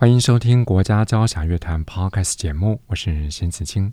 [0.00, 3.92] 欢迎收听国家交响乐团 Podcast 节目，我是邢子清。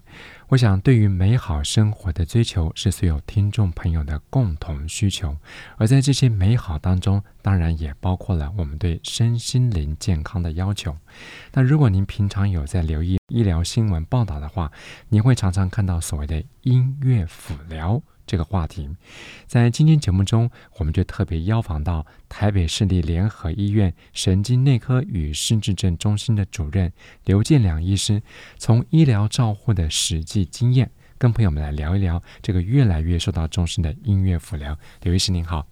[0.50, 5.36] 我想，对于美好生活的追求是所有听众朋友的共同需求，
[5.78, 10.96] 而在这些美好当中，当然也包括了我们对身心灵健康的要求。
[11.52, 14.72] 那如果您平常有在留意医疗新闻报道的话，
[15.10, 18.00] 您会常常看到所谓的音乐辅疗。
[18.26, 18.90] 这个话题，
[19.46, 26.92] 在今天节目中，我们就特别邀访到台北市立联合医院神经内科与失智症中心的主任
[27.26, 28.22] 刘建良医师，
[28.58, 34.78] 从医疗照护的实际经验，跟朋友们来聊一聊这个越来越受到重视的音乐辅疗。
[35.04, 35.68] 刘医师您好，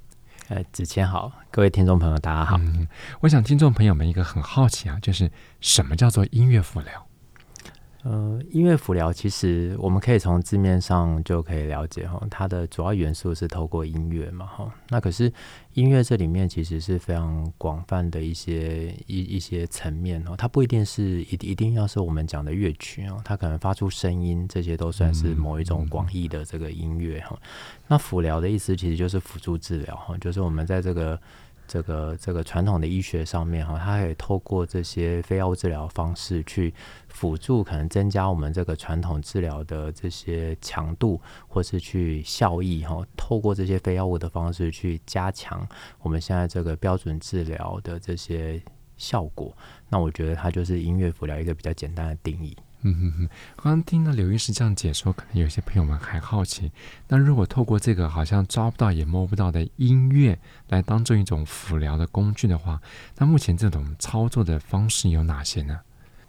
[0.49, 2.57] 呃，子谦好，各位听众朋友大家好。
[2.57, 2.87] 嗯，
[3.21, 7.07] 我想听众朋友们一个很好奇啊，就是什么叫做音乐辅疗？
[8.03, 14.69] 呃，音乐辅疗其实我们可以从字面上就可以了解哈，它的主要元素是透过音乐嘛哈。
[14.89, 15.31] 那可是
[15.71, 27.39] 音乐这里面其实是非常广泛的一些一一些层面哦，它不一定是一一定要是我们讲的乐曲哦，它可能发出声音，这些都算是某一种广义的这个音乐哈。
[27.87, 31.17] 那辅疗的意思其实就是辅助治疗哈，就是我们在这个。
[31.73, 36.71] 这个这个传统的医学上面哈，它可以透过这些非药物治疗方式去
[37.07, 43.03] 辅助，可能增加我们这个传统治疗的这些强度，或是去效益哈。
[43.17, 45.67] 透过这些非药物的方式去加强
[46.03, 48.61] 我们现在这个标准治疗的这些
[48.95, 49.51] 效果。
[49.89, 52.55] 那我觉得它就是音乐辅疗一个比较简单的定义。
[52.85, 56.71] 嗯哼哼，刚刚听到刘医师这样解说，可能有些朋友们还好奇，
[57.07, 62.81] 那如果透过这个好像抓不到也摸不到的音乐来当做一种辅疗的工具的话，
[63.17, 65.79] 那目前这种操作的方式有哪些呢？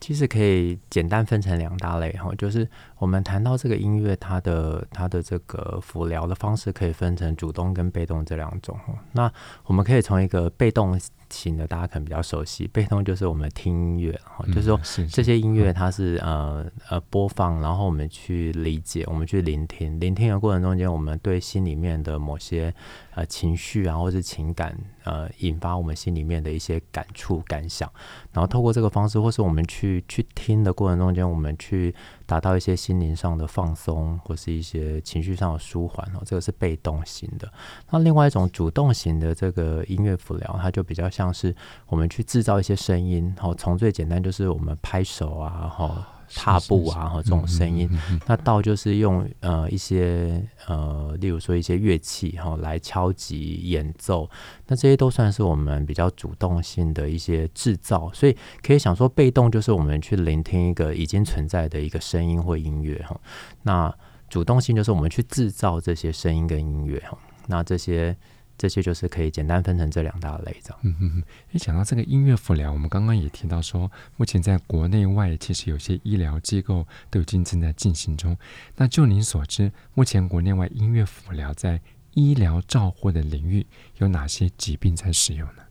[0.01, 8.79] 其实可以简单分成两大类哈，就是我们谈到这个音乐，它的它的这个辅疗的方式可以分成主动跟被动这两种。
[9.13, 9.33] 那
[9.65, 11.01] 我们可以从一个被动。
[11.31, 14.81] 型的大家可能比较熟悉，被动就是我们听音乐，哈、嗯，就是说
[15.11, 22.75] 这些音乐它是呃呃播放，然后我们去理解，我们去聆听，聆听的过程中间，我们对心里面的某些
[23.15, 27.91] 呃情绪啊，或是情感呃引发我们心里面的一些感触感想，
[28.33, 31.95] 然后透过这个方式，或是我们去去听的过程中间，我们去。
[32.27, 37.51] 达到一些心灵上的放松，或是一些情绪上的舒缓哦，这个是被动型的。
[37.91, 41.55] 那另外一种主动型的这个音乐辅疗，它就比较像是
[41.87, 46.09] 我们去制造一些声音，哦，从最简单就是我们拍手啊，哈。
[46.35, 47.89] 踏步啊，和这种声音，
[48.27, 54.29] 那到就是用呃一些呃，例如说一些乐器哈来敲击演奏，
[54.67, 63.19] 那这些都算是我们比较主动性的一些制造，所以可以想说，被动就是我们去聆听一个已经存在的一个声音或音乐哈，
[63.63, 63.95] 那
[64.29, 68.17] 主动性就是我们去制造这些声音跟音乐哈，那这些。
[68.57, 70.75] 这些就是可以简单分成这两大类的。
[70.83, 78.37] 嗯哼哼，你讲到这个音乐辅疗，我们刚刚也提到说，目前在国内外其实有些医疗机构都已经正在进行中。
[78.77, 81.81] 那就您所知，目前国内外音乐辅疗在
[82.15, 83.67] 医疗照护的领域
[83.99, 85.63] 有哪些疾病在使用呢？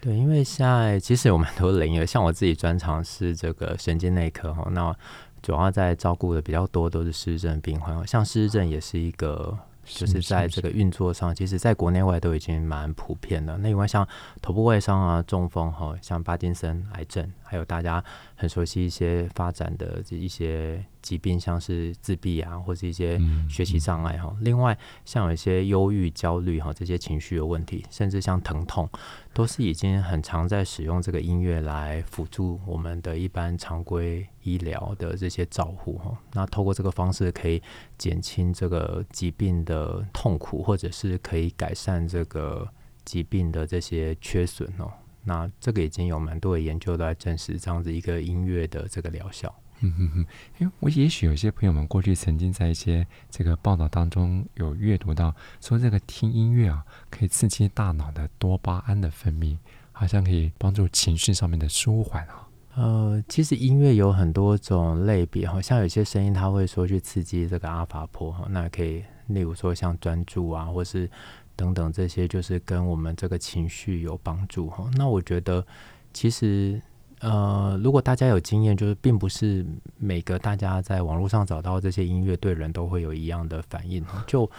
[0.00, 4.94] 对，因为现在其实有蛮多领域，像我自己专长是这个神经内科哈，那
[5.40, 9.58] 主要在照顾的比较多都是失智症病患，像失智症也是一个。
[9.94, 13.56] 就是在这个运作上，其实在国内外都已经蛮普遍的。
[13.58, 14.06] 那另外像
[14.40, 18.02] 头部外伤啊、中风哈，像帕金森癌症，还有大家
[18.36, 20.84] 很熟悉一些发展的这一些。
[21.02, 23.18] 疾病像是自闭啊，或是一些
[23.48, 24.36] 学习障碍哈。
[24.42, 28.86] 另外，像有一些忧郁、焦虑哈，这些情绪的问题，甚至像疼痛，
[29.32, 36.14] 都是已经很常在使用这个音乐来辅助我们的一般常规医疗的这些照护哈。
[36.34, 37.62] 那透过这个方式，可以
[37.96, 42.68] 减轻这个疾病的痛苦，或者是可以改善这个
[43.06, 44.92] 疾病的这些缺损哦。
[45.24, 49.54] 那这个已经有蛮多的研究都在证实这样子一个音乐的这个疗效。
[49.82, 50.26] 嗯哼哼，
[50.58, 59.56] 因为我也许有些朋友们过去曾经在一些这个报道当中有阅读到，说这个听音乐啊，可以刺激大脑的多巴胺的分泌，
[59.92, 62.46] 好像可以帮助情绪上面的舒缓啊。
[62.74, 71.10] 呃，其实音乐有很多种类别，好像有些声音它会说去刺激这个阿法波哈，那可以例如说像专注啊，或是
[71.60, 74.90] 等等这些，就是跟我们这个情绪有帮助哈。
[74.96, 75.66] 那我觉得
[76.14, 76.80] 其实。
[77.22, 79.62] 呃，如果大家有经验，就是并不是
[79.98, 84.02] 每个大家在网络上找到这些音乐，对人都会有一样的反应。
[84.26, 84.50] 就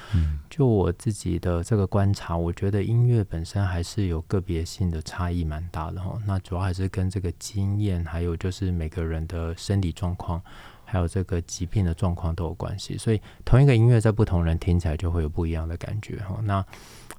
[0.48, 6.16] 就我自己的这个观察，我觉得音乐本身还是有个别性的差异蛮大的哈。
[6.28, 10.40] 那主要还是跟这个经验，还有就是每个人的身体状况，
[10.92, 12.98] 还有这个疾病的状况都有关系。
[12.98, 16.40] 所以同一个音乐在不同人听起来就会有不一样的感觉哈。
[16.44, 16.64] 那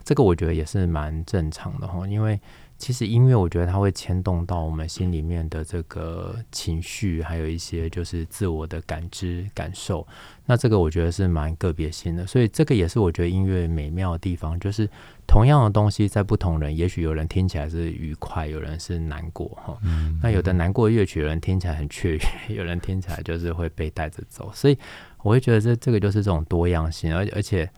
[0.04, 2.38] 这个我觉得也是蛮正常的哈，因为。
[2.78, 10.04] 其实音乐，我觉得它会牵动到我们心里面的这个情绪，还有一些就是自我的感知、感受。
[10.47, 14.89] 那这个我觉得是蛮个别性的，所以这个也是我觉得音乐美妙的地方，就是
[15.27, 19.79] 同样的东西在不同人，也许有人听起来是愉快，有人是难过哈。
[20.23, 22.23] 那有的难过乐曲，有人听起来很雀跃，
[22.55, 24.50] 有人听起来就是会被带着走。
[24.53, 24.77] 所以
[25.23, 27.69] 我会觉得这这个就是这种多样性，而而且。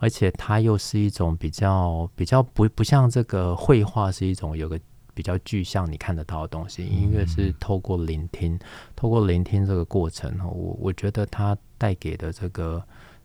[0.00, 4.78] 而且它又是一种比较比较不不像这个绘画是一种有个
[5.14, 8.60] 比较具象你看得到的东西，音乐是透过聆听，
[8.94, 12.82] 透过聆听这个过程，我我觉得它带给的这个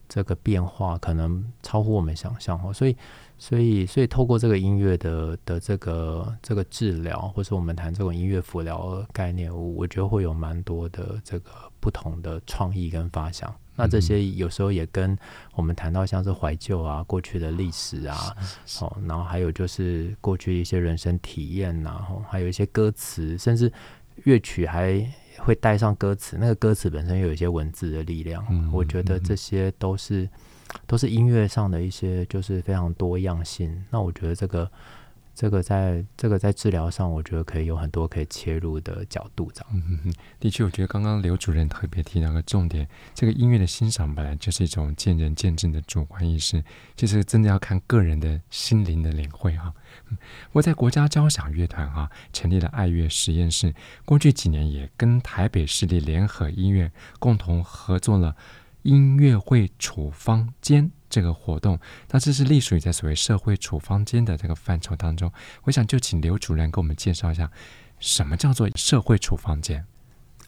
[0.08, 2.96] 这个变化可能超乎我们想象哦，所以
[3.38, 13.54] 所以所以透过这个音乐的的这个这个治疗，或是我们谈这种音乐辅疗概念，我我觉得会有蛮多的这个不同的创意跟发想。
[13.76, 15.18] 那这些有时候也跟
[15.56, 18.16] 我们谈到像是怀旧啊、过去的历史啊，
[18.82, 23.74] 哦，然后还有就是过去一些人生体验呐，哦，还有一些歌词，甚至
[24.26, 25.04] 乐曲还
[25.46, 26.38] 会带上歌词。
[26.40, 30.28] 那个歌词本身有一些文字的力量，我觉得这些都是
[30.88, 33.84] 都是音乐上的一些就是非常多样性。
[33.90, 34.70] 那我觉得这个。
[35.36, 39.52] 这个在这个在治疗上，我觉得可以有很多可以切入的角度。
[39.54, 46.64] 这样，嗯嗯，的确，我觉得刚刚刘主任特别提到个重点，这个音乐的欣赏本来就是一种见仁见智的主观意识，
[46.96, 49.74] 就是真的要看个人的心灵的领会哈。
[50.52, 53.74] 我在国家交响乐团哈成立了爱乐实验室，
[54.06, 58.36] 过去几年也跟台北市立联合医院共同合作了
[58.84, 60.92] 音乐会处方间。
[61.14, 61.80] 这个活动，
[62.10, 65.32] 那这是隶属于在所谓社会处方间的这个范畴当中。
[65.66, 67.52] 我想就请刘主任给我们介绍一下，
[68.00, 69.86] 什么叫做社会处方间？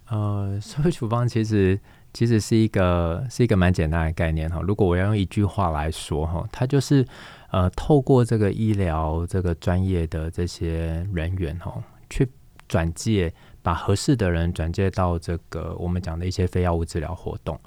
[0.07, 1.79] 呃，社会处方其实
[2.13, 4.59] 其实是一个是一个蛮简单的概念哈。
[4.61, 7.07] 如果我要用一句话来说哈，它就是
[7.51, 12.27] 呃，透过这个医疗这个专业的这些人员哈，去
[12.67, 17.59] 转介，把合适的人转介到这个我们讲的一些非药物治疗活动。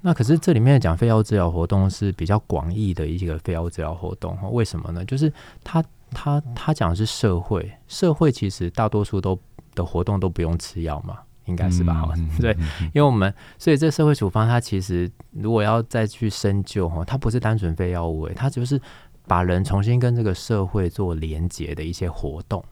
[0.00, 4.48] 那可是这里面讲非药治疗活动是比较广义的一个非药治疗活动哈？
[4.48, 5.04] 为什么呢？
[5.04, 5.32] 就是
[5.64, 9.38] 他他他讲的是社会，社会其实大多数都
[9.74, 12.08] 的活动都不用吃药嘛，应该是吧？
[12.16, 12.52] 嗯、 对，
[12.86, 18.80] 因为我们所以这社会处方它其实如果要再去深究哈，它不是单纯非药物诶，它就是
[19.26, 22.64] 把人重新跟这个社会做连结的一些活动。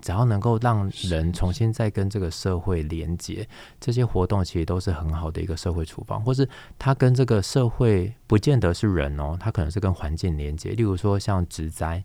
[0.00, 3.46] 只要能够让人重新再跟这个社会连接，
[3.78, 6.48] 这些活动其实都是很好的一个社会处方，或是
[6.78, 10.70] 它跟这个社会不见得是人哦，它可能是跟环境连接。
[10.70, 12.02] 例如说像植栽，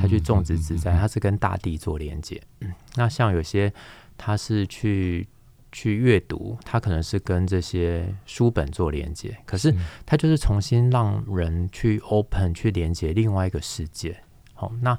[0.00, 2.40] 他去种植植栽，他是跟大地做连接。
[2.60, 3.72] 嗯，那像有些
[4.16, 5.28] 他是去
[5.70, 9.36] 去阅读，他可能是跟这些书本做连接。
[9.44, 9.74] 可是
[10.06, 14.16] 他就是重新让人去 open 去连接另外一个世界。
[14.54, 14.98] 好，那。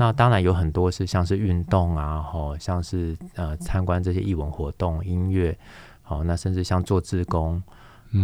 [0.00, 5.54] 那当然有很多是像是运动啊，吼，像是呃参观这些艺文活动、音乐，
[6.00, 7.62] 好，那甚至像做志工，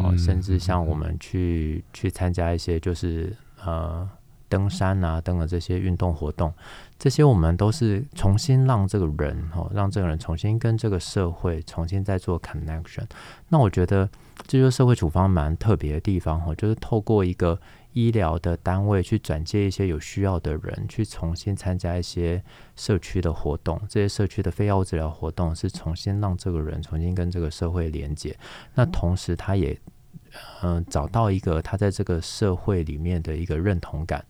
[0.03, 3.31] 哦，甚至像我们去去参加一些就是
[3.63, 4.09] 呃
[4.49, 6.51] 登山啊等等这些运动活动，
[6.99, 13.05] 这些我们都是重新让这个人，吼，让这个人重新跟这个社会重新再做 connection。
[13.51, 14.09] 那我觉得
[14.47, 17.61] 这就是社会处方蛮特别的地方，吼，就是透过一个。
[17.97, 22.45] 医疗的单位去转介一些有需要的人，去重新参加一些
[22.77, 23.81] 社区的活动。
[23.89, 28.37] 这些社区的非药物治疗活动是重新让这个人重新跟这个社会连接。
[28.75, 29.73] 那同时，他也
[30.61, 34.23] 嗯、呃、找到一个他在这个社会里面的一个认同感。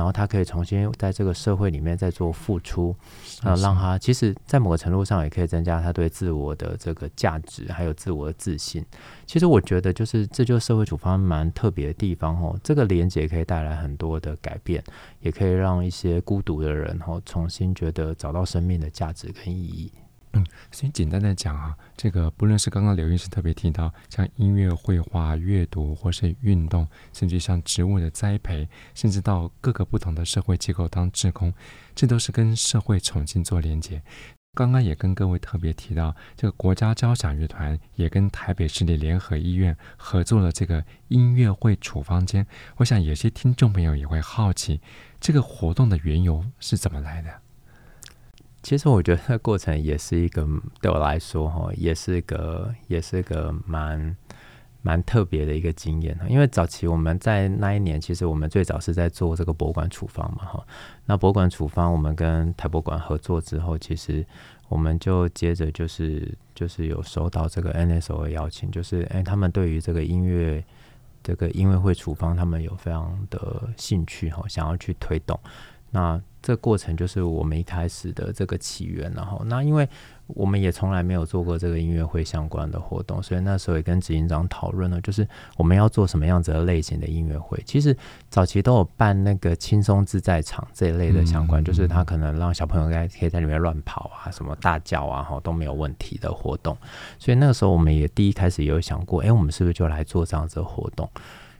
[0.00, 2.96] 然后他可以重新在这个社会里面再做付出，
[3.42, 8.82] 啊，让他其实，在某个程度上也可以增加他对自我的这个价值，还有自我的自信。
[9.26, 12.58] 其实我觉得，就是这就是社会处方蛮特别的地方哦。
[12.64, 14.82] 这个连接可以带来很多的改变，
[15.20, 19.92] 也可以让一些孤独的人哦重新觉得找到生命的价值跟意义。
[20.32, 31.52] 嗯，所以简单的讲啊，这个不论是刚刚刘医师特别提到，像音乐、绘画、阅读，或是运动，甚至像植物的栽培，甚至到各个不同的社会机构当志工，
[31.96, 34.00] 这都是跟社会重新做连接。
[34.54, 42.46] 刚刚也跟各位特别提到，这个国家交响乐团也跟台北市立联合医院合作了这个音乐会处方间。
[42.76, 44.80] 我想有些听众朋友也会好奇，
[45.20, 47.40] 这个活动的缘由是怎么来的？
[48.62, 50.46] 其实我觉得这过程也是一个
[50.80, 54.16] 对我来说哈，也是一个也是一个蛮
[54.82, 56.18] 蛮特别的一个经验。
[56.28, 60.66] 因为早期我们在那一年，其实我们最早是在做这个博物馆处方嘛哈。
[61.06, 64.24] 那博物馆处方，我们跟台博馆合作之后，其实
[64.68, 70.62] 我们就接着就是就是有收到这个 NSO 的邀请，就是哎，他们对于这个音乐
[71.22, 75.38] 这个音乐会处方，他们有非常的兴趣哈，想要去推动。
[75.90, 79.86] 那这过程就是我们一开始的这个起源，然后那因为
[80.28, 85.26] 我们也从来没有做过这个音乐会相关的活动，所以那时候也跟执行长讨论了，就是
[85.58, 87.60] 我们要做什么样子的类型的音乐会。
[87.66, 87.94] 其实
[88.30, 96.74] 早期都有办那个轻松自在场这一类的相关，就是他可能让小朋友在可以在里面乱跑啊，什么大叫啊，哈都没有问题的活动。
[97.18, 101.10] 所以那个时候我们也第一开始也有想过，哎，我们是不是就来做这样子的活动？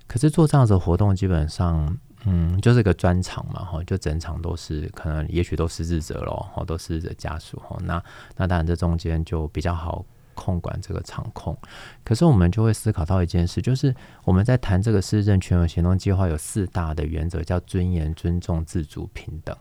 [0.07, 1.99] 可是做这样子的活动基本上。
[2.25, 8.03] 嗯，就是个专场嘛，哈，就整场都是可能，也许都是逝者咯，哈，都是者家属，哈，那
[8.37, 11.57] 那当然这中间就比较好控管这个场控。
[12.05, 19.57] 可是我们就会思考到一件事，就是我们在谈这个失智症全有行动计划有四大的原则，叫尊严、尊重、自主、平等。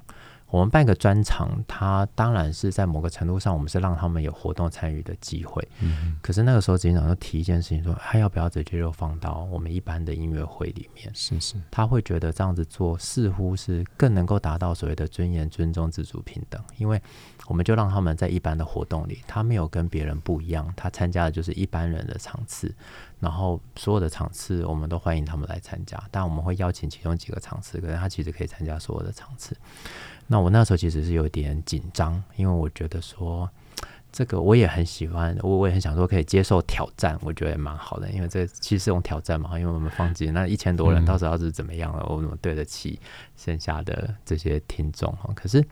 [0.49, 5.65] 我们办个专场，它当然是在某个程度上，我们是让他们有活动参与的机会。
[5.79, 11.09] 嗯，可是那个时候，执行长就提一件事情说，他要不要直接就放到我们一般的音乐会里面？
[11.13, 16.99] 是是，他会觉得这样子做似乎是更能够达到所谓的尊严、尊重、自主、平等，因为
[17.45, 22.73] 我们就让他们在一般的活动里，他没有跟别人不一样，他参加的就是一般人的场次，
[23.19, 29.55] 然后所有的场次我们都欢迎他们来参加，但我们会邀请其中几个场次，可是他其实可以参加所有的场次。
[30.31, 33.49] 那我那时候其实是有点紧张，因为我觉得说
[34.11, 42.99] 这个我也很喜欢，我我也很想说可以接受挑战，我觉得也蛮好的，因为这其实是种挑战嘛，因为我们放弃那一千多人，到时候是怎么样了，我怎么对得起
[43.35, 45.33] 剩下的这些听众哈？
[45.35, 45.65] 可是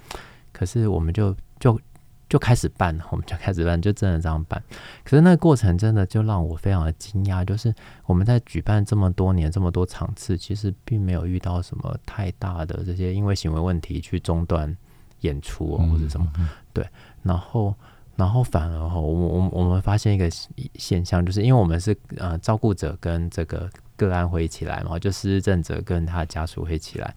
[0.52, 1.80] 可是我们就就。
[2.30, 4.62] 就开始办，我们就开始办，就真的这样办。
[5.06, 7.74] 可是那个过程真的就让我非常的惊讶，就是
[8.06, 14.76] 我们在举办这么多年这么多场次，其实并没有遇到什么太大的这些因为行为问题去中断
[15.22, 16.30] 演出、哦、或者什么。
[16.74, 16.86] 对，
[17.24, 17.74] 然后
[18.18, 20.30] 然后反而哈，我我我们发现一个
[20.76, 27.16] 现象，就是因为我们是呃照顾者跟这个个案会一起来嘛，就失智症者跟他的家属会一起来，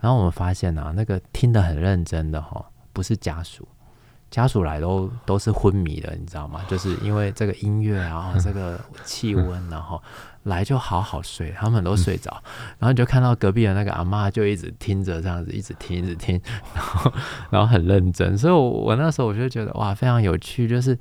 [0.00, 3.66] 然后我们发现啊，那个听得很认真的哈，不是家属。
[4.32, 6.62] 家属来都都是昏迷的，你知道吗？
[6.66, 10.02] 就是因为这个音乐然后， 这个气温，然后
[10.44, 12.42] 来就好好睡，他们都睡着，
[12.78, 16.40] 然后你就看到隔壁的那个阿妈就一直听着这样子，一直听，一直听，
[16.74, 17.12] 然后
[17.50, 20.98] 然后很认真，所以我，我那时候我就觉得哇，非常有趣，就是。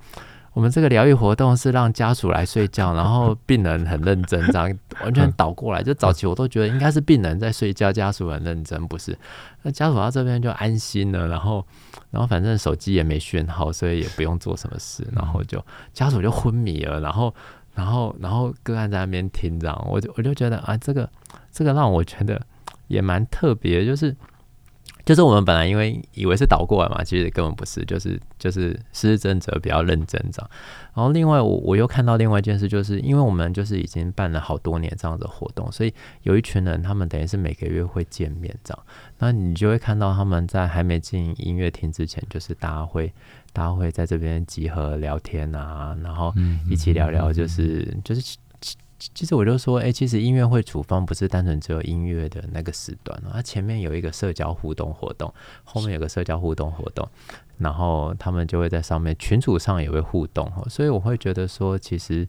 [0.54, 5.82] 我们这个疗愈活动是让家属来睡觉， 然后病人很认真，这样 完全倒过来。
[5.82, 9.18] 就早期我都觉得应该是病人在睡觉，家属很认真，不是？
[9.62, 11.66] 那家属到这边就安心了，然后，
[12.10, 17.34] 然后反正手机也没讯号，所以也不用做什么事，然后就家属就昏迷了，然后，
[17.74, 21.10] 然后，然后个案在那边听，这样我就我就觉得啊，这个
[21.52, 22.42] 这个让我觉得
[22.88, 24.14] 也蛮特别，就是。
[25.06, 30.50] 就是我们本来因为以为是倒过来嘛，其实根本不是，就是就是施政者比较认真这样。
[30.94, 35.94] 然后另外我我又看到另外一件事，就是因为我们就是已经办了好多年这样的活动，所以
[36.24, 38.84] 有一群人他们等于是每个月会见面这样。
[39.20, 43.14] 那你就会看到他们在还没进音乐厅之前，就是大家会
[43.54, 46.34] 大家会在这边集合聊天啊，然后
[46.70, 48.38] 一起聊聊，就是就是。
[48.98, 57.08] 其实我就说，哎、其实音乐会处方不是单纯只有音乐的那个时段，它前面有一个社交互动活动，后面有个社交互动活动，
[57.58, 62.28] 然后他们就会在上面群组上也会互动，所以我会觉得说，其实。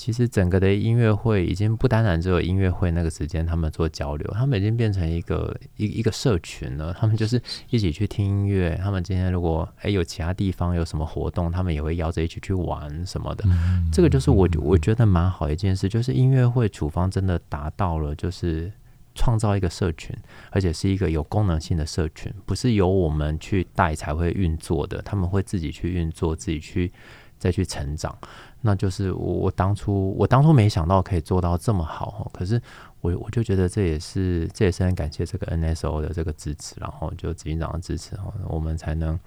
[0.00, 6.90] 其实整个的音乐会已经不单单只有音乐会那个时间他们做交流，他们已经变成一个一一个社群了。
[6.94, 7.38] 他们就是
[7.68, 8.80] 一起去听音乐。
[8.82, 13.44] 他们今天如果诶有其他地方有什么活动，他们也会邀着一起去玩什么的。
[13.92, 18.72] 这个就是我我觉得蛮好一件事，就是音乐会处方真的达到了，就是
[19.14, 20.16] 创造一个社群，
[20.48, 26.90] 而且是一个有功能性的社群，不是由我们去带才会运作的，他们会自己去运作，自己去
[27.36, 28.16] 再去成长。
[28.62, 32.60] 那就是我我当初我当初没想到可以做到这么好，可是
[33.00, 39.18] 我我就觉得这也是这也是很感谢这个 NSO 的这个支持，然后就执行长的支持，我们才能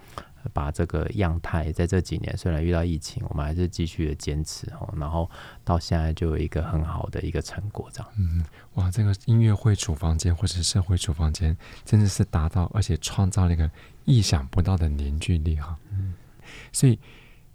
[0.54, 5.28] 把这个样态在这几年虽然遇到疫情，我们还是继续的坚持，然后
[5.64, 8.12] 到现在就有一个很好的一个成果这样。
[8.20, 13.68] 嗯，哇，这个音乐会主房间或者是社会主房间真的是达到而且创造了一个
[14.06, 15.76] 意想不到的凝聚力哈。
[15.90, 16.14] 嗯，
[16.72, 17.00] 所以。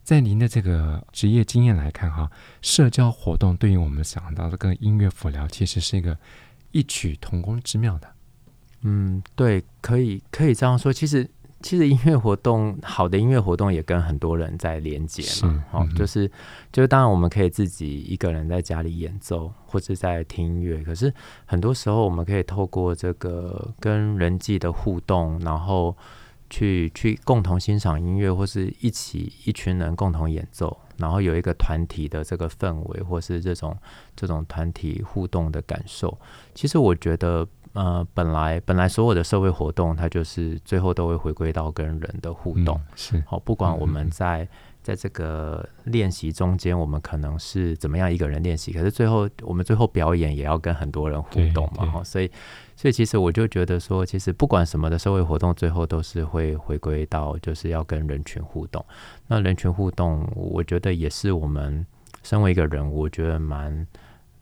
[0.09, 2.31] 在您的这个职业经验来看，哈，
[2.63, 6.17] 社交活动对于我们想到的跟音乐辅疗，其实是一个
[6.71, 8.09] 异曲同工之妙的。
[8.85, 10.91] 嗯，对，可以可以这样说。
[10.91, 15.63] 其实其实音乐活动，好的音乐活动也跟很多人在连接嘛。
[15.73, 16.27] 哦，嗯、就是
[16.73, 20.83] 就是，当然我们可以自己一个人在家里演奏，或者在听音乐。
[20.85, 21.13] 可是
[21.45, 25.95] 很多时候，我们可以透过这个跟人际的互动，然后
[26.49, 33.77] 去去共同欣赏音乐，或是一起一群人共同演奏，然后有一个团体的这个氛围，或是这种
[34.15, 36.19] 这种团体互动的感受。
[36.55, 37.47] 其实我觉得。
[37.75, 42.75] 呃，本来本来所有的社会活动，它就是最后都会回归到跟人的互动。
[42.77, 44.49] 嗯、是好，不管我们在、嗯、
[44.83, 51.87] 在这个练习中间，我们可能是怎么样一个人练习，可是最后我们最后表演也要跟很多人互动嘛。
[51.87, 52.29] 哈，所以
[52.79, 58.83] 所以其实我就觉得说，其实不管什么的社会活动，最后都是会回归到就是要跟人群互动。
[59.27, 61.85] 那人群互动，我觉得也是我们
[62.23, 63.85] 身为一个人，我觉得蛮。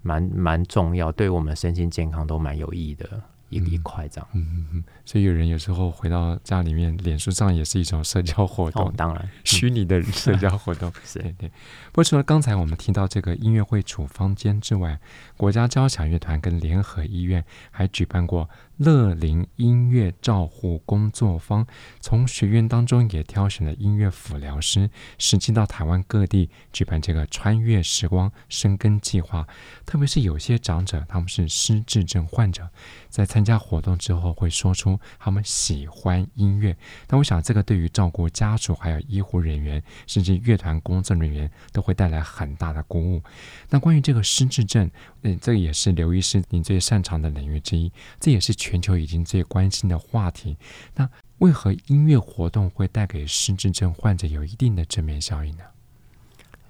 [0.02, 4.28] 蛮蛮重要，对我们身心健康都蛮有益的一一块这样。
[4.32, 4.84] 嗯嗯嗯。
[5.04, 8.86] 所以有人有时候回到家里面，脸书上也是一种社交活动。
[8.88, 10.92] 哦、当然， 虚拟的社交活动。
[11.04, 11.48] 是对对。
[11.92, 14.98] 不过除了刚才我们听到这个音乐会处方间之外，
[15.36, 18.48] 国家交响乐团跟联合医院还举办过。
[18.76, 21.66] 乐龄音乐照护工作坊，
[21.98, 29.48] 从学院当中也挑选了音乐辅疗师，实际到台湾各地举办这个穿越时光生根计划。
[29.86, 32.68] 特别是有些长者，他们是失智症患者，
[33.16, 36.76] 在参加活动之后会说出他们喜欢音乐。
[37.06, 43.22] 但我想，这个对于照顾家属、还有医护人员，甚至乐团工作人员，都会带来很大的鼓舞。
[43.70, 44.90] 那关于这个失智症，
[45.22, 50.58] 嗯，这个也是刘医师您最擅长的领域之一，这也是全球已经最关心的话题。
[50.94, 51.08] 那
[51.38, 55.64] 为何音乐活动会带给失智症患者有一定的正面效应呢？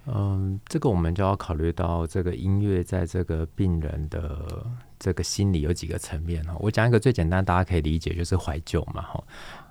[0.07, 4.65] 嗯，这个我们就要考虑到这个音乐在这个病人的
[4.97, 6.55] 这个心理有几个层面哈。
[6.59, 9.21] 我讲一个最简单，大家可以理解，就是怀旧嘛哈。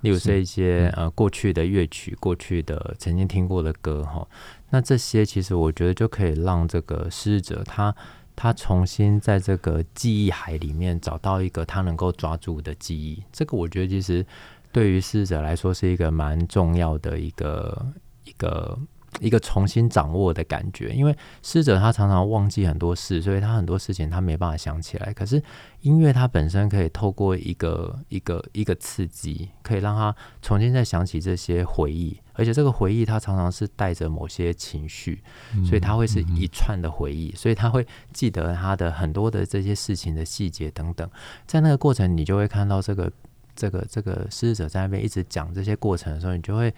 [0.01, 4.27] 例如说一些呃过去的乐曲、过去的曾经听过的歌哈，
[4.69, 7.95] 那这些其实我觉得就可以让这个失者他。
[8.39, 14.23] 他重新在这个记忆海里面找到一个他能够抓住的记忆，这个我觉得其实
[14.71, 17.83] 对于失智者来说是一个蛮重要的一个
[18.25, 18.77] 一个。
[19.19, 25.13] 一个重新掌握的感觉，因为失者他常常忘记很多事，所以他很多事情他没办法想起来。
[25.13, 25.41] 可是
[25.81, 35.23] 音乐它本身可以透过一个一个一个刺激，可以让他重新再想起这些回忆，而且这个回忆他常常是带着某些情绪，
[35.65, 41.09] 所以他会是一串的回忆，所以他会记得他的很多的这些事情的细节等等。
[41.47, 43.11] 在那个过程，你就会看到这个
[43.55, 46.71] 这个这个失者在那边一直讲这些过程的时候，你就会。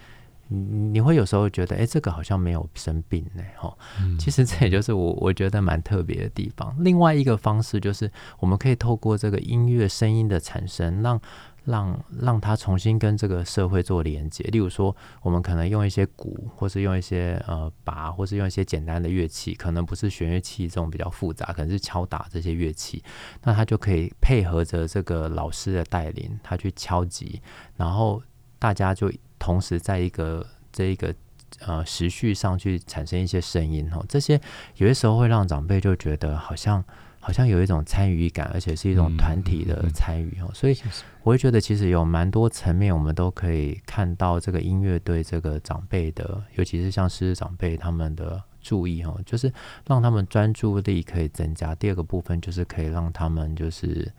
[0.51, 0.57] 你
[0.93, 3.71] 你会有时候觉得，哎，这个好像没有生病呢，哈。
[4.19, 6.75] 其实这也就是我我觉得蛮特别的地方。
[6.79, 11.21] 另外一个方式就是，我们可以透过这个音乐声音的产生，让
[11.65, 14.43] 让让它重新跟这个社会做连接。
[14.45, 23.03] 例如说，我们可能用一些鼓，或是用一些呃拔，或是用一些简单的乐器，可能不是弦乐器这种比较复杂，可能是敲打这些乐器，
[23.43, 27.39] 那它就可以配合着这个老师的带领，他去敲击，
[27.75, 28.19] 然后
[28.57, 29.11] 大家就。
[29.39, 31.15] 同时，在一个这一个
[31.61, 34.39] 呃时序上去产生一些声音哦，这些
[34.75, 36.83] 有些时候会让长辈就觉得好像
[37.19, 40.77] 好像有一种参与感，而且是一种团体的参与哦，所以
[41.23, 49.51] 我会觉得其实有蛮多层面，我们都可以看到这个音乐对这个长辈的，尤其是像失智长辈他们的注意哦，就是
[49.87, 51.73] 让他们专注力可以增加。
[51.73, 54.11] 第二个部分就是可以让他们就是。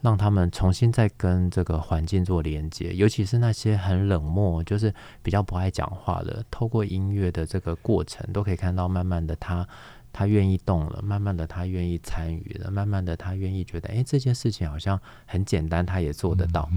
[0.00, 9.66] 让他们重新再跟这个环境做连接，尤其是那些很冷漠，就是比较不爱讲话的，透过音乐的这个过程，都可以看到，慢慢的他
[10.12, 16.68] 他愿意动了，慢慢的他愿意参与了，慢慢的他愿意觉得，哎，这件事情好像很简单，他也做得到。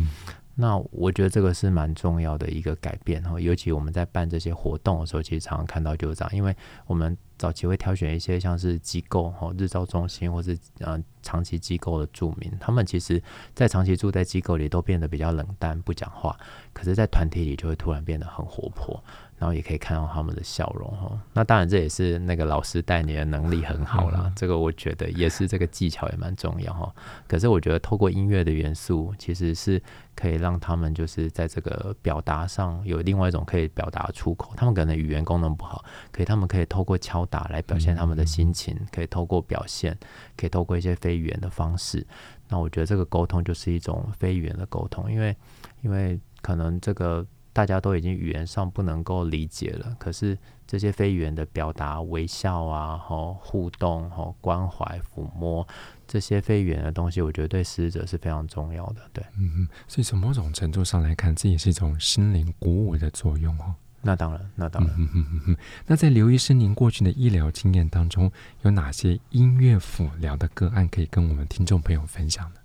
[0.55, 13.21] 那我觉得这个是蛮重要的一个改变哈，尤其我们在办这些活动的时候，其实常常看到就是这样，因为我们早期会挑选一些像是机构哈，日照中心或是呃长期机构的住民，他们其实
[13.55, 16.37] 在长期住在机构里都变得比较冷淡不讲话，
[16.73, 19.03] 可是，在团体里就会突然变得很活泼。
[19.41, 26.93] 然后也可以看到他们的笑容哈，那当然这也是那个老师带你的能力很好啦，这个我觉得也是这个技巧也蛮重要哈。
[27.27, 29.81] 可是我觉得透过音乐的元素，其实是
[30.13, 34.53] 可以让他们就是在这个表达上有另外一种可以表达出口。
[34.55, 39.97] 他们可能语言功能不好，可以他们可以透过敲打来表现他们的心情，可以透过表现，
[40.37, 42.05] 可以透过一些非语言的方式。
[42.47, 45.35] 那我觉得这个沟通就是一种非语言的沟通，因为
[45.81, 47.25] 因为可能这个。
[47.53, 55.67] 大家都已经语言上不能够理解了，可是这些非语言的表达，微笑啊，吼互动，吼关怀、抚摸
[56.07, 59.01] 这些非语言的东西，我觉得对死者是非常重要的。
[59.11, 63.75] 对，嗯，所以从某种程度上来看，这也是一种心灵鼓舞的作用哦。
[64.01, 64.95] 那当然，那当然。
[64.97, 65.57] 嗯哼哼哼。
[65.85, 72.55] 那在刘医师您过去的医疗经验当中，有哪些音乐辅疗的个案可以跟我们听众朋友分享呢？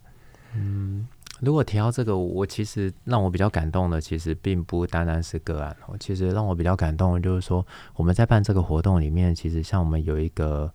[0.54, 1.08] 嗯。
[1.40, 5.96] 如果提到这个，我其实让我比较感动的，其实并不单单是个案哦。
[6.00, 10.72] 其实让我比较感动的就是说，我们在办这个活动里面，其实像我们有一个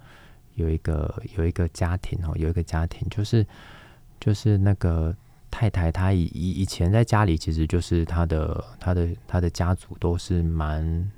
[0.55, 3.45] 有一个有一个家庭哦，有一个家庭，就是
[4.19, 5.15] 就是那个
[5.49, 11.11] 太太，她以以以前在家里，其实就是她的她的她的家族都是蛮。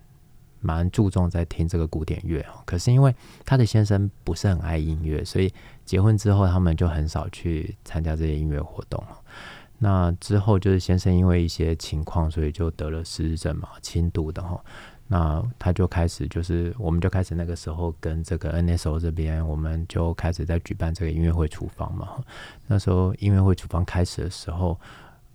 [0.64, 3.14] 蛮注重在听这个古典乐，可是因为
[3.46, 9.04] 他的先生不是很爱音乐，所以结婚之后他们就很少去参加这些音乐活动。
[9.80, 14.64] 那之后就是先生因为一些情况，所以就得了失智症嘛，轻度的哈。
[15.08, 22.24] 那他就开始就是，我们就开始那个时候跟这个 NSO 这边，我们就开始在举办这个音乐会厨房嘛。
[22.68, 24.80] 那时候音乐会厨房开始的时候。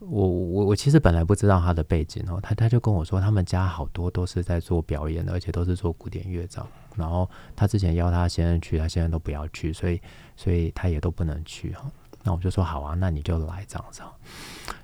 [0.00, 6.64] 我我我其实本来不知道他的背景哦，他他就跟我说，他们家好多都是在做表演的，而且都是做古典乐章。
[6.94, 10.00] 然后他之前邀他先生去，他先生都不要去，所以
[10.36, 11.90] 所以他也都不能去哈。
[12.22, 14.02] 那我就说好啊，那你就来这样子。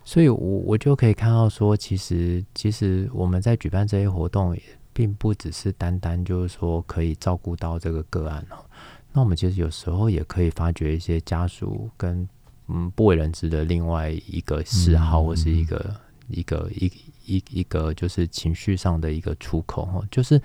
[0.04, 4.56] 所以我我就可以看到说，其实其实我们在举办这些活动，
[4.92, 8.56] 并不只是单单就是说可以照顾到这个个案哦。
[9.12, 12.28] 那我们其实有时候也可以发掘一些家属跟。
[12.68, 15.94] 嗯，不为人知的另外一个嗜好，或是一个、嗯、
[16.28, 16.90] 一个一
[17.26, 20.40] 一一个就是情绪上的一个出口哈，就是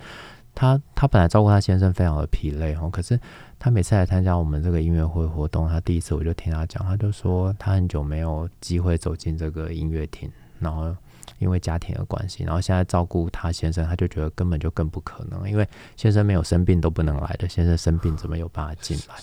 [0.54, 3.18] 他他本来照顾他先生非常的疲累哈，可是
[3.58, 10.94] 他每次来参加我们这个音乐会活动，他第一次我就听他讲，他就说他很久没有机会走进这个音乐厅，然后
[11.38, 19.14] 因为家庭的关系，然后现在照顾他先生，他就觉得根本就更不可能，因为先生没有生病都不能来的，先生生病怎么有办法进来？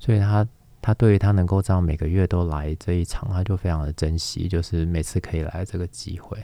[0.00, 0.44] 所以他。
[0.82, 6.38] 他对于他能够这样每个月都来这一场，他就非常的珍惜，就是每次可以来这个机会。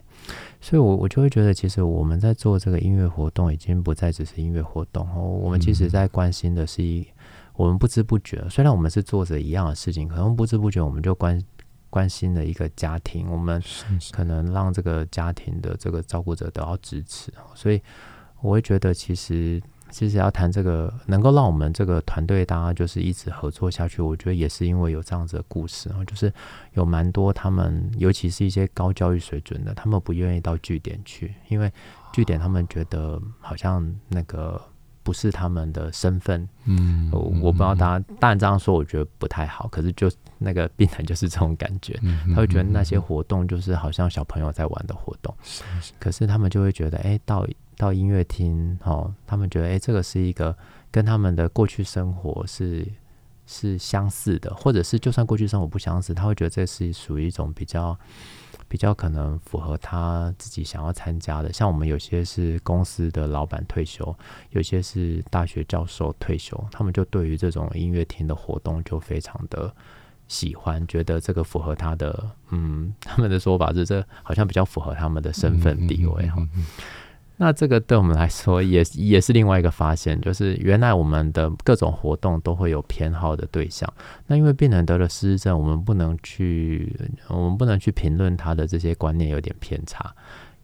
[0.61, 5.22] 所以我，我我就会觉得，其实我们在做这个音乐活动，已经不再只是音乐活动哦。
[5.22, 7.07] 我们其实在关心的是一，
[7.55, 11.42] 我们不知不觉，虽然我们是做着一样的事情，可能不知不觉我们就关
[11.88, 13.62] 关心了一个家庭，我们
[14.12, 17.33] 可能让这个家庭的这个照顾者得到支持。
[17.55, 17.81] 所以，
[18.42, 19.62] 我会觉得其实。
[19.90, 26.33] 其实要谈这个，能够让我们这个团队大家就是一直合作下去，我觉得也是因为有这样子的故事啊，就是
[26.75, 31.72] 有蛮多他们，尤其是一些高教育水准的，他们不愿意到据点去，因为
[32.12, 34.61] 据点他们觉得好像那个
[35.07, 36.49] 不是他们的身份。
[36.64, 41.97] 嗯，我我不知道大家，当然这样说我觉得不太好，可是就那个病人就是这种感觉，
[42.35, 45.33] 他会觉得那些活动就是好像小朋友在玩的活动，
[46.01, 47.47] 可是他们就会觉得，哎，到。
[47.79, 50.57] 到音乐厅，哦，他们觉得，哎，这个是一个
[50.90, 52.88] 跟他们的过去生活是
[53.45, 57.95] 是相似的，或者是就算过去生活不相似，他会觉得这是属于一种比较
[58.68, 61.52] 比较可能符合他自己想要参加的。
[61.52, 64.16] 像我们有些是公司的老板退休，
[64.50, 69.74] 有些是大学教授退休，他们就对于这种音乐厅的活动就非常的
[70.29, 76.46] 喜欢，觉得这个符合他的，嗯，他们的说法是这好像比较符合他们的身份地位，哈。
[77.38, 83.92] 那这个对我们来说也也是另外一个发现，就是原来我们的各种活动都会有偏好的对象。
[84.27, 90.14] 那因为病人得了失智症，我们不能去，我们不能去评论他的这些观念有点偏差。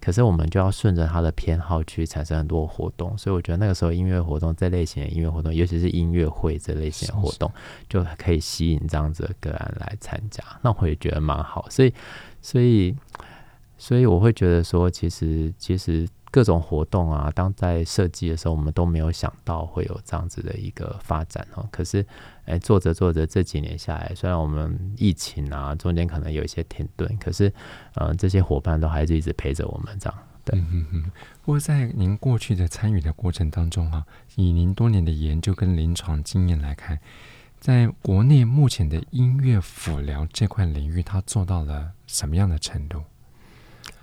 [0.00, 3.16] 可是我们就要顺着他的偏好去产生很多活动。
[3.18, 7.52] 所以我觉得那个时候音乐活动这类型的音乐活动，尤其是音乐会这类型的活动，
[7.86, 10.42] 就可以吸引这样子的个案来参加。
[10.62, 11.66] 那我也觉得蛮好。
[11.68, 11.92] 所以，
[12.40, 12.96] 所以，
[13.76, 16.08] 所以我会觉得说，其实，其实。
[16.32, 21.68] 各种活动啊，当在设计的时候，我们都没有想到会有这样子的一个发展哦。
[21.70, 22.04] 可是，
[22.46, 27.52] 哎，做着做着，这几年下来，虽然我们疫情啊，中间可能有一些停顿，可是，
[27.96, 30.18] 呃，这些伙伴都还是一直陪着我们这样。
[30.42, 31.02] 对，嗯嗯。
[31.44, 36.98] 不过，在您过去的参与的过程当中啊，以您多年的研究跟临床经验来看，
[37.60, 43.02] 在国内目前的音乐辅疗这块领域，它做到了什么样的程度？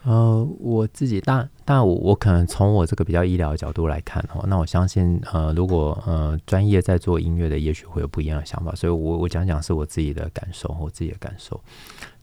[0.04, 11.60] 呃，我自己，但但我我可能从我这个比较医疗的角度来看哦，那我相信，呃，如果呃专业在做音乐的，也许会有不一样的想法，所以我我讲讲是我自己的感受，我自己的感受。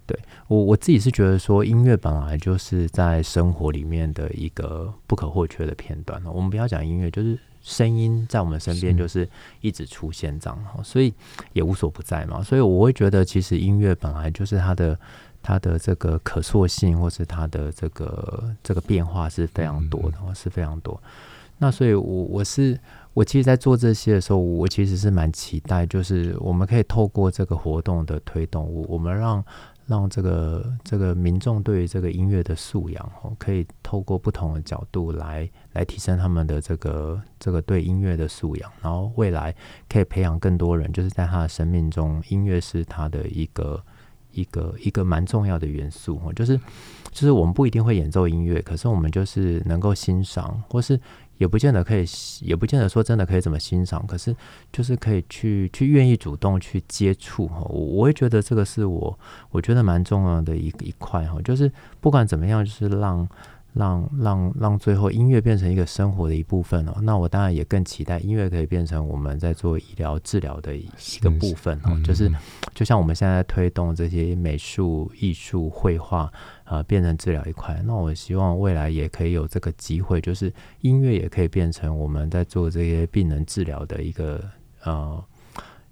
[0.06, 6.22] 对，我我自己是觉得说，音乐本来就是在生活里面的一个不可或缺的片段。
[6.24, 9.28] 我们不要讲音乐，就是声音在我们身边就是
[9.60, 11.12] 一直出现这样，所以
[11.52, 12.42] 也无所不在嘛。
[12.42, 14.98] 所以我会觉得，其实音乐本来就是它的。
[15.46, 21.00] 它的这个可塑性，或是它的这个这个变化是非常多的，是非常多。
[21.58, 22.76] 那所以我，我我是
[23.14, 29.44] 我其实，在做这些的时候，我其实是蛮期待，就是我们可以透过这个活动的推动，我我们让
[29.86, 39.54] 让这个这个民众对于这个音乐的素养哦，可以透过不同的角度来来提升他们的这个这个对音乐的素养，然后未来
[39.88, 43.80] 可以培养更多人，就是在他的生命中，音乐是他的一个
[44.36, 46.56] 一个一个蛮重要的元素哦，就是
[47.10, 51.00] 就是我们不一定会演奏音乐，可是我们就是能够欣赏或是。
[51.38, 52.06] 也不见得可以，
[52.40, 54.34] 也不见得说真的可以怎么欣赏，可是
[54.72, 59.18] 就是可以去去愿意主动去接触哈，我我也觉得这个是我
[59.50, 61.70] 我觉得蛮重要的一一块哈，就是
[62.00, 63.28] 不管怎么样，就是让。
[63.76, 70.88] 让让让最后音乐变成一个生活的一部分哦，那我当然也更期待音乐可以变成我们在做医疗治疗的一
[71.20, 72.32] 个部分哦，就是
[72.74, 76.32] 就像我们现在在推动这些美术、艺术、绘画
[76.64, 84.42] 啊，变成治疗一块，那我希望未来也可以有这个机会，就是音乐也可以变成我们在做这些病人治疗的一个
[84.84, 85.22] 呃。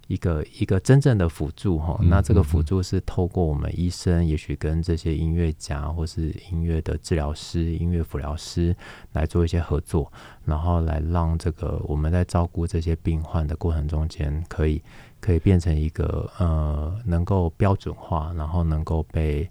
[0.07, 8.77] 一个一个真正的辅助哈，那这个辅助是透过我们医生，也许跟这些音乐家或是音乐的治疗师、音乐辅疗师
[9.13, 10.13] 来做一些合作，
[10.45, 14.83] 然后来让这个我们在照顾这些病患的过程中间，可以
[15.21, 19.51] 可以变成一个呃能够标准化，然后能够被。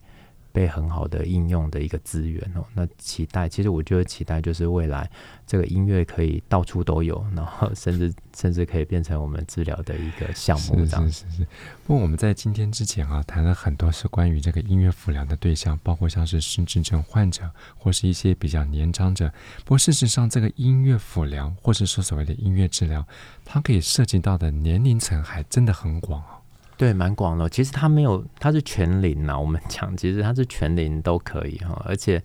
[0.53, 5.09] 被很好的应用的一个资源哦，那期待，其实我觉得期待就是未来
[5.45, 11.11] 这个音乐可以到处都有， 然后甚至甚至可以变成我们治疗的一个项目这样。
[11.11, 11.47] 是是是。
[11.85, 19.27] 不过我们在今天之前啊，谈了很多是关于这个音乐辅疗的对象，包括像是失智症患者或是一些比较年长者。
[19.65, 23.05] 不过事实上，这个音乐辅疗或是说所谓的音乐治疗，
[23.43, 26.39] 它可以涉及到的年龄层还真的很广啊。
[26.75, 27.47] 对，蛮广的。
[27.49, 29.39] 其实它没有，它是全龄呐。
[29.39, 31.81] 我们讲， 其实它是全龄都可以哈。
[31.85, 32.21] 而且，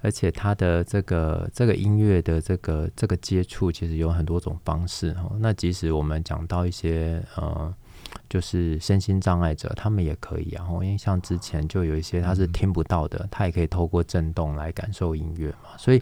[0.00, 5.30] 而且它的这个这个音乐的这个这个接触，其实有很多种方式哈。
[5.40, 7.74] 那即使我们讲到一些呃，
[8.28, 10.64] 就是身心障碍者，他们也可以啊。
[10.70, 15.76] 因为像之前就有一些他是听不到的，他也可以透过震动来感受音乐嘛。
[15.76, 16.00] 所以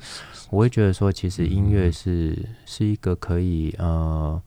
[0.51, 4.41] 我会觉得说，其实音乐是是一个可以呃。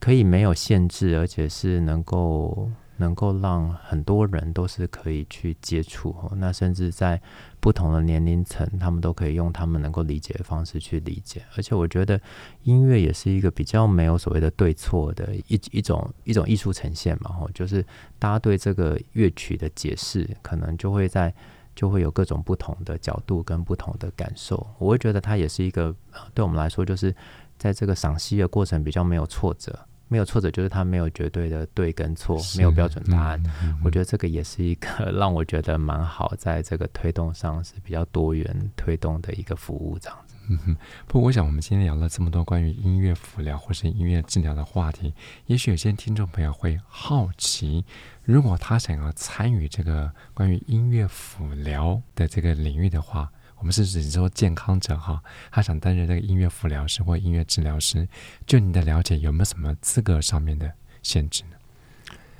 [0.00, 6.14] 可以没有限制，而且是能够能够让很多人都是可以去接触。
[6.36, 7.20] 那甚至在
[7.60, 11.42] 不同的年龄层，他们都可以用他们能够理解的方式去理解。
[11.54, 12.18] 而且我觉得
[12.62, 17.30] 音乐也是一个比较没有所谓的对错的一一种一种艺术呈现嘛。
[17.32, 17.84] 吼，就是
[18.18, 21.34] 大家对这个乐曲的解释，可能就会在
[21.74, 24.66] 就会有各种不同的角度跟不同的感受。
[24.78, 25.94] 我会觉得它也是一个
[26.32, 27.14] 对我们来说，就是
[27.58, 29.78] 在这个赏析的过程比较没有挫折。
[30.10, 33.40] 没有挫折，就是他没有绝对的对跟错，没有标准答案。
[33.44, 40.34] 嗯嗯嗯、我觉得这个也是一个让我觉得蛮好，在这个推动上是比较多元推动的一个服务，这样子。
[40.48, 40.76] 嗯哼。
[41.06, 45.14] 不过，我想我们今天聊了这么多关于音乐辅疗或是音乐治疗的话题，
[45.46, 47.84] 也许有些听众朋友会好奇，
[48.24, 53.30] 如果他想要参与这个关于音乐辅疗的这个领域的话。
[53.60, 58.08] 我们是指说健康者哈，他想担任这个音乐辅疗师或音乐治疗师，
[58.46, 61.56] 就你的了解，有没有什么资格上面的限制呢？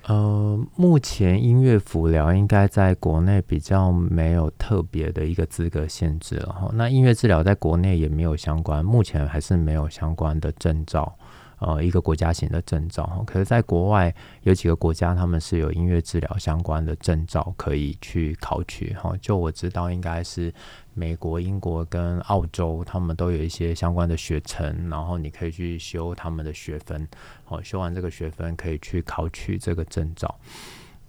[0.06, 6.70] 呃，目前音乐辅疗应该在国内比较没有特别的一个资格限制了哈。
[6.72, 11.14] 那音乐治疗在国内也没有相关，目前还是没有相关的证照。
[11.60, 19.14] 呃，一个国家型的证照，可是在国外有几个国家，他们是有音乐治疗相关的证照可以去考取哈。
[19.20, 20.52] 就我知道，应该是
[20.94, 27.06] 美国、英国跟澳洲，他们都有一些相关的学程，然后你可以去修他们的学分，
[27.48, 30.34] 哦，修完这个学分可以去考取这个证照。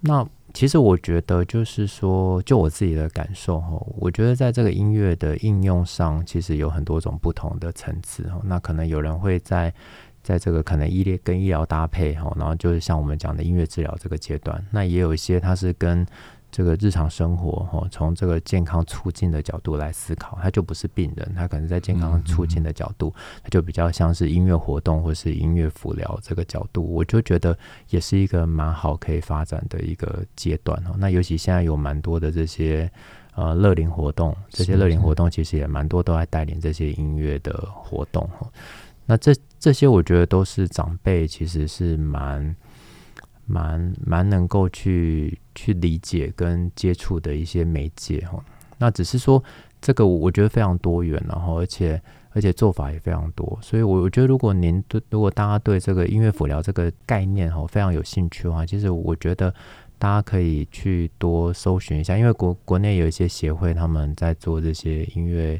[0.04, 8.40] 那其实我觉得，就是说，就我自己的感受哈，我觉得在这个音乐的应用上，其实有很多种不同的层次哈。
[8.44, 9.72] 那可能有人会在
[10.22, 16.06] 在这个可能医疗跟医疗搭配哈，然后就是像我们讲的音乐治疗这个阶段，那也有一些它是跟
[16.50, 23.10] 这个日常生活哈，从这个健康促进的角度来思考，它就不是病人，它可能在健康促进的角度，
[23.42, 27.56] 它就比较像是音乐活动或是音乐辅疗这个角度，我就觉得
[27.88, 30.94] 也是一个蛮好可以发展的一个阶段哦。
[30.98, 32.90] 那尤其现在有蛮多的这些
[33.34, 38.46] 呃乐龄活动，这些乐龄活动其实也蛮多都在带领这些音乐的活动哈。
[39.06, 42.56] 那这这些我觉得都是长辈其实是蛮
[43.46, 48.44] 蛮蛮能够去去理解跟接触的一些媒介哈。
[48.78, 49.40] 那只是说
[49.80, 53.56] 这个我觉得非常多元，然后而且而且做法也非常多。
[53.62, 59.54] 所以，我我觉得如果您对如果大家对这个音乐辅疗这个概念哈非常有兴趣的话，其实我觉得
[59.96, 65.54] 大家可以去多搜寻一下，因为国国内有一些协会，他们在做这些音乐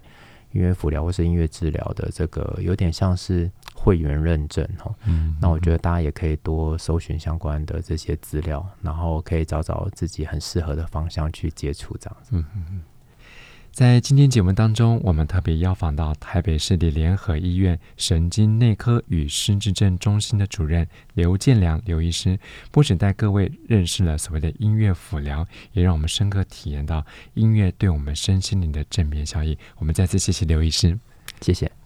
[0.50, 3.48] 音乐辅疗或是音乐治疗的这个，有点像是
[3.82, 4.94] 会员认证哈。
[5.06, 12.30] 嗯，那我觉得大家也可以多搜寻相关的这些资料，然后可以找找自己很适合的方向去接触这样子。
[12.32, 12.80] 嗯嗯嗯。
[13.72, 22.38] 在今天节目当中，我们特别邀访到台北市立联合医院神经内科与失智症中心的主任刘建良刘医师，
[22.70, 29.56] 不仅带各位认识了所谓的音乐辅疗，也让我们深刻体验到音乐对我们身心灵的正面效益。
[29.78, 30.98] 我们再次谢谢刘医师，
[31.40, 31.81] 谢谢。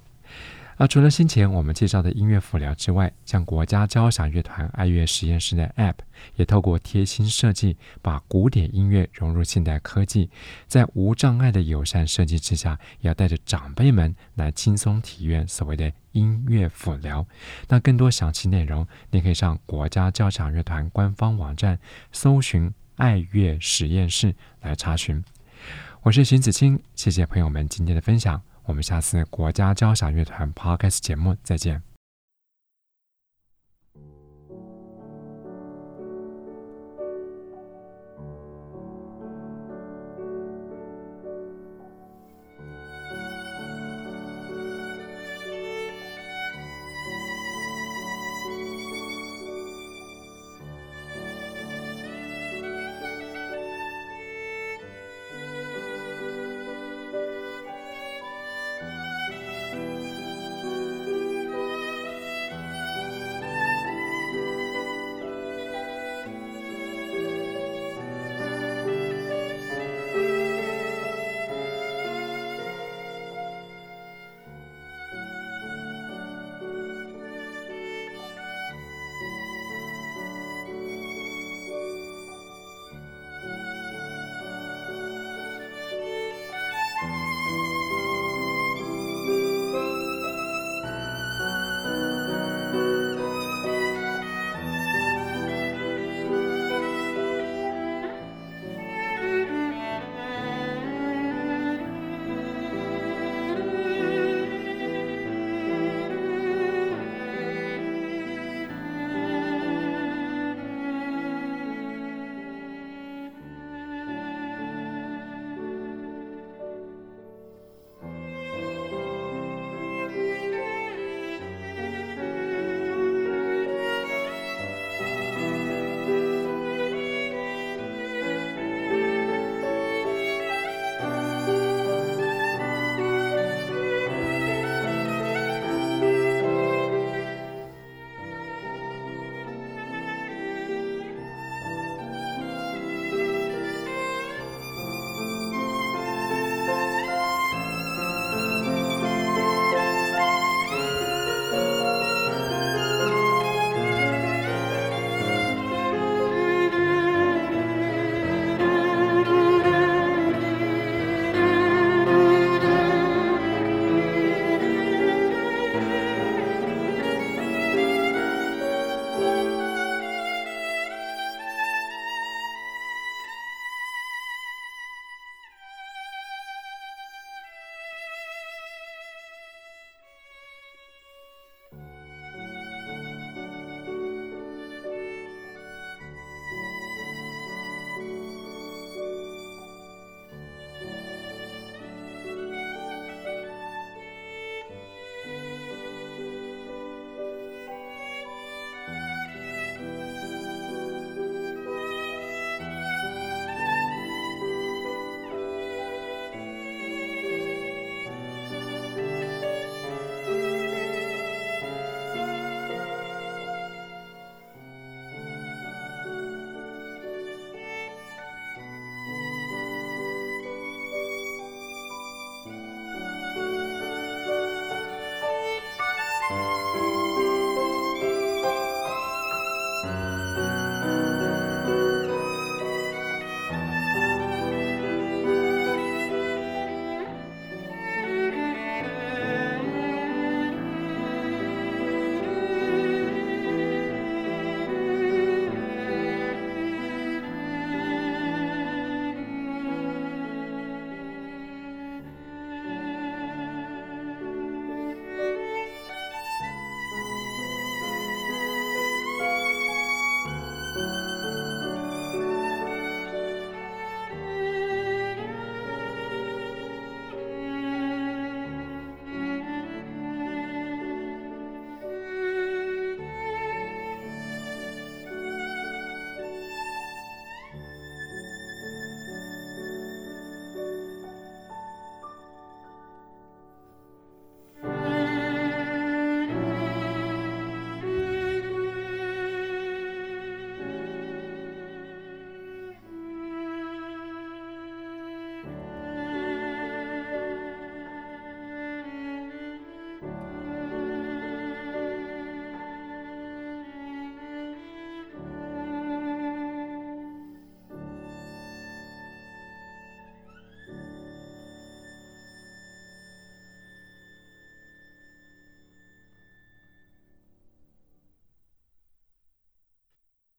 [0.78, 5.94] 而除了先前我们介绍的音乐辅疗之外，像国家交响乐团爱乐实验室的 App，
[6.34, 10.30] 也透过贴心设计，把古典音乐融入现代科技，
[10.66, 17.26] 在无障碍的友善设计之下，也要带着长辈们来轻松体验所谓的音乐辅疗。
[17.68, 21.78] 那更多详细内容，你可以上国家交响乐团官方网站
[22.12, 25.24] 搜寻“爱乐实验室”来查询。
[26.02, 28.42] 我是邢子清，谢谢朋友们今天的分享。
[28.66, 31.85] 我们下次国家交响乐团 Podcast 节目再见。